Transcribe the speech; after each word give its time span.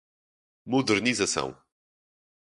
modernização 0.73 1.55